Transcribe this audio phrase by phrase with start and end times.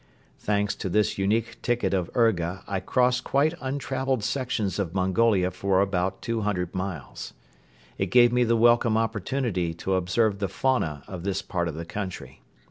[0.39, 5.79] Thanks to this unique ticket of urga I crossed quite untraveled sections of Mongolia for
[5.79, 7.33] about two hundred miles.
[7.99, 11.85] It gave me the welcome opportunity to observe the fauna of this part of the
[11.85, 12.41] country.